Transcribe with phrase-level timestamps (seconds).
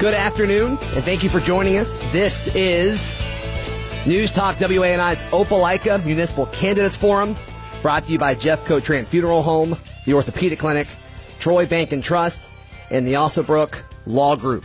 [0.00, 2.00] Good afternoon, and thank you for joining us.
[2.04, 3.14] This is
[4.06, 7.36] News Talk WANI's Opelika Municipal Candidates Forum,
[7.82, 10.88] brought to you by Jeffcoat Trent Funeral Home, the Orthopedic Clinic,
[11.38, 12.48] Troy Bank and Trust,
[12.88, 14.64] and the Alsobrook Law Group.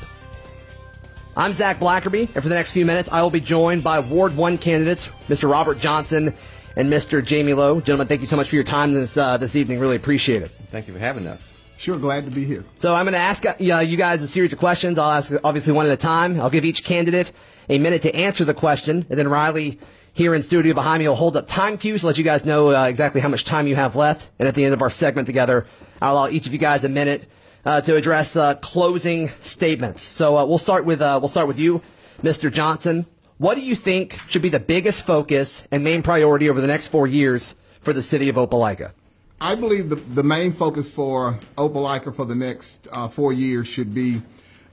[1.36, 4.38] I'm Zach Blackerby, and for the next few minutes, I will be joined by Ward
[4.38, 5.52] 1 candidates, Mr.
[5.52, 6.34] Robert Johnson
[6.78, 7.22] and Mr.
[7.22, 7.82] Jamie Lowe.
[7.82, 9.82] Gentlemen, thank you so much for your time this, uh, this evening.
[9.82, 10.52] Really appreciate it.
[10.72, 11.56] Thank you for having us.
[11.78, 12.64] Sure, glad to be here.
[12.78, 14.98] So I'm going to ask uh, you guys a series of questions.
[14.98, 16.40] I'll ask obviously one at a time.
[16.40, 17.32] I'll give each candidate
[17.70, 19.80] a minute to answer the question, and then Riley
[20.14, 22.74] here in studio behind me will hold up time cues to let you guys know
[22.74, 24.30] uh, exactly how much time you have left.
[24.40, 25.68] And at the end of our segment together,
[26.02, 27.30] I'll allow each of you guys a minute
[27.66, 30.02] uh, to address uh, closing statements.
[30.04, 31.82] So uh, we'll start with uh, we'll start with you,
[32.24, 32.52] Mr.
[32.52, 33.06] Johnson.
[33.38, 36.88] What do you think should be the biggest focus and main priority over the next
[36.88, 38.94] four years for the city of Opelika?
[39.40, 43.94] I believe the, the main focus for Opelika for the next uh, four years should
[43.94, 44.22] be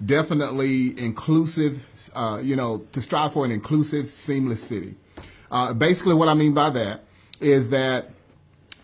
[0.04, 1.82] definitely inclusive,
[2.14, 4.94] uh, you know, to strive for an inclusive, seamless city.
[5.50, 7.04] Uh, basically, what I mean by that
[7.40, 8.10] is that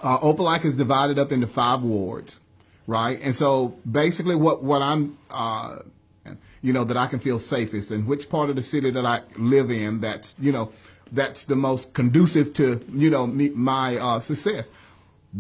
[0.01, 2.41] uh, Opelika is divided up into five wards,
[2.87, 3.19] right?
[3.23, 5.79] And so basically what, what I'm, uh,
[6.61, 9.23] you know, that I can feel safest and which part of the city that I
[9.37, 10.73] live in that's, you know,
[11.13, 14.71] that's the most conducive to, you know, me, my uh, success.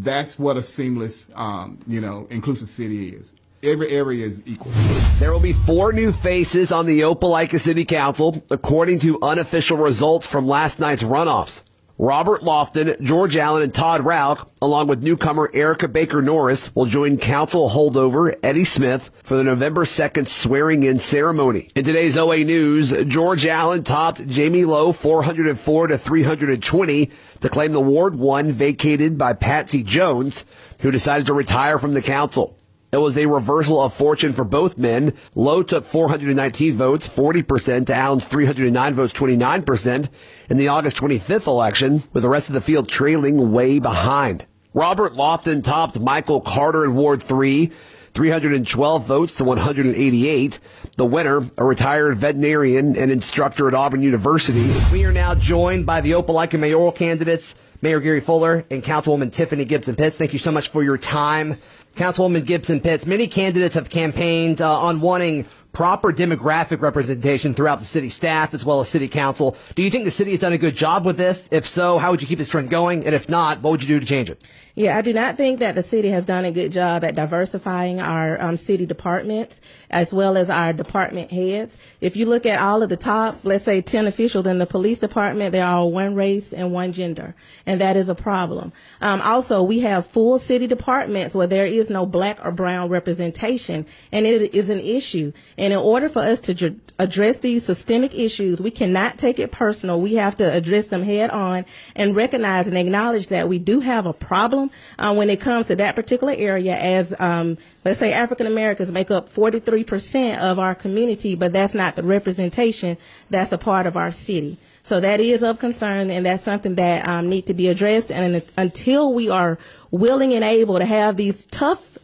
[0.01, 3.33] That's what a seamless, um, you know, inclusive city is.
[3.65, 4.71] Every area is equal.
[5.19, 10.25] There will be four new faces on the Opelika City Council, according to unofficial results
[10.25, 11.63] from last night's runoffs.
[12.01, 17.17] Robert Lofton, George Allen, and Todd Rauch, along with newcomer Erica Baker Norris, will join
[17.17, 21.73] council holdover Eddie Smith for the November 2nd swearing in ceremony.
[21.75, 27.81] In today's OA News, George Allen topped Jamie Lowe 404 to 320 to claim the
[27.81, 30.45] Ward 1 vacated by Patsy Jones,
[30.83, 32.58] who decided to retire from the council.
[32.91, 35.13] It was a reversal of fortune for both men.
[35.35, 40.09] Lowe took 419 votes, 40% to Allen's 309 votes, 29%
[40.49, 44.47] in the August 25th election, with the rest of the field trailing way behind.
[44.73, 47.71] Robert Lofton topped Michael Carter in Ward 3,
[48.15, 50.61] 312 votes to 188.
[50.97, 54.73] The winner, a retired veterinarian and instructor at Auburn University.
[54.93, 59.65] We are now joined by the Opelika mayoral candidates, Mayor Gary Fuller and Councilwoman Tiffany
[59.65, 60.17] Gibson Pitts.
[60.17, 61.59] Thank you so much for your time.
[61.95, 67.85] Councilwoman Gibson Pitts, many candidates have campaigned uh, on wanting proper demographic representation throughout the
[67.85, 69.57] city staff as well as city council.
[69.75, 71.49] Do you think the city has done a good job with this?
[71.53, 73.05] If so, how would you keep this trend going?
[73.05, 74.43] And if not, what would you do to change it?
[74.79, 78.01] Yeah, I do not think that the city has done a good job at diversifying
[78.01, 81.77] our um, city departments as well as our department heads.
[82.01, 85.01] If you look at all of the top, let's say 10 officials in the police
[85.01, 87.35] department, they're all one race and one gender,
[87.67, 88.73] and that is a problem.
[89.01, 93.85] Um, also, we have full city departments where there is no black or brown representation,
[94.13, 95.33] and it is an issue.
[95.59, 99.51] And in order for us to dr- address these systemic issues, we cannot take it
[99.51, 100.01] personal.
[100.01, 101.65] We have to address them head on
[101.97, 104.71] and recognize and acknowledge that we do have a problem
[105.01, 109.11] uh, when it comes to that particular area as um, let's say African Americans make
[109.11, 112.97] up 43% of our community, but that's not the representation
[113.29, 114.59] that's a part of our city.
[114.83, 118.13] So that is of concern, and that's something that um, need to be addressed.
[118.13, 119.59] And until we are
[119.91, 121.99] willing and able to have these tough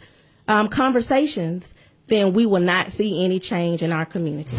[0.49, 1.73] um, conversations,
[2.07, 4.57] then we will not see any change in our community.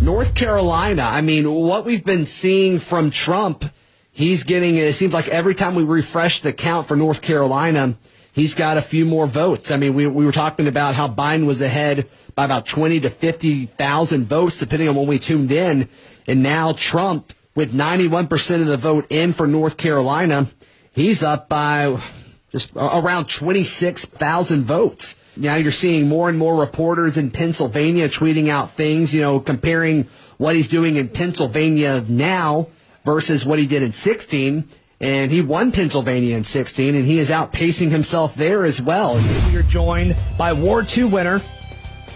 [0.00, 3.64] North Carolina, I mean, what we've been seeing from Trump,
[4.10, 7.96] he's getting, it seems like every time we refresh the count for North Carolina,
[8.32, 9.70] he's got a few more votes.
[9.70, 13.10] I mean, we, we were talking about how Biden was ahead by about 20 to
[13.10, 15.88] 50,000 votes, depending on when we tuned in.
[16.26, 20.50] And now Trump, with 91% of the vote in for North Carolina,
[20.92, 22.02] he's up by
[22.50, 25.16] just around 26,000 votes.
[25.36, 30.08] Now you're seeing more and more reporters in Pennsylvania tweeting out things, you know, comparing
[30.36, 32.68] what he's doing in Pennsylvania now
[33.04, 34.68] versus what he did in 16.
[35.00, 39.16] And he won Pennsylvania in 16, and he is outpacing himself there as well.
[39.50, 41.42] We are joined by War 2 winner,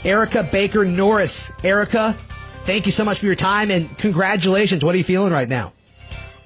[0.04, 1.50] Erica Baker Norris.
[1.64, 2.16] Erica,
[2.64, 4.84] thank you so much for your time, and congratulations.
[4.84, 5.72] What are you feeling right now?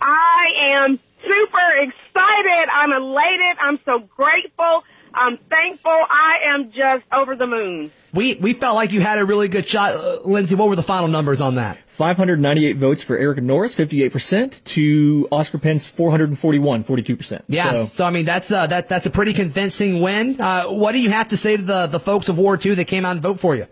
[0.00, 0.46] I
[0.86, 2.68] am super excited.
[2.72, 3.56] I'm elated.
[3.60, 4.84] I'm so grateful.
[5.14, 5.90] I'm thankful.
[5.92, 7.90] I am just over the moon.
[8.12, 10.56] We we felt like you had a really good shot, uh, Lindsay.
[10.56, 11.78] What were the final numbers on that?
[11.86, 17.42] 598 votes for Erica Norris, 58% to Oscar Pence, 441, 42%.
[17.46, 17.74] Yeah.
[17.74, 20.40] So, so I mean, that's uh, that that's a pretty convincing win.
[20.40, 22.86] Uh, what do you have to say to the the folks of War Two that
[22.86, 23.66] came out and vote for you?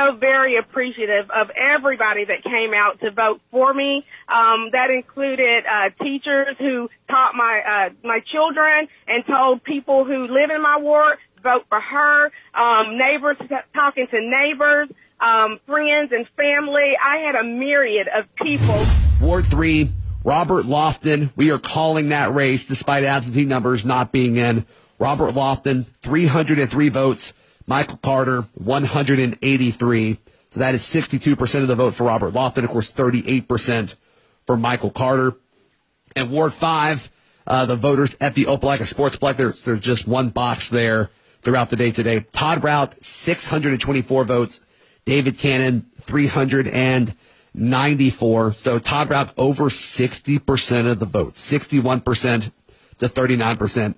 [0.00, 4.04] So very appreciative of everybody that came out to vote for me.
[4.28, 10.26] Um, that included uh, teachers who taught my uh, my children and told people who
[10.28, 12.26] live in my ward vote for her.
[12.54, 13.36] Um, neighbors
[13.74, 14.88] talking to neighbors.
[15.20, 16.96] um, friends and family.
[16.96, 18.84] I had a myriad of people.
[19.20, 19.90] Ward 3,
[20.24, 21.30] Robert Lofton.
[21.36, 24.66] We are calling that race despite absentee numbers not being in.
[24.98, 27.32] Robert Lofton, 303 votes.
[27.66, 30.18] Michael Carter, 183.
[30.50, 32.64] So that is 62% of the vote for Robert Lofton.
[32.64, 33.94] Of course, 38%
[34.46, 35.36] for Michael Carter.
[36.16, 37.10] And Ward 5,
[37.46, 41.10] uh, the voters at the Opelika Sportsplex, there's, there's just one box there
[41.42, 42.26] throughout the day today.
[42.32, 44.60] Todd Rauch, 624 votes.
[45.04, 48.52] David Cannon, 394.
[48.52, 52.50] So Todd Rauch over 60% of the vote, 61%
[52.98, 53.94] to 39%.